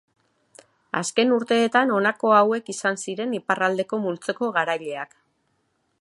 [0.99, 5.19] Azken urteetan honako hauek izan ziren iparraldeko multzoko garaileak.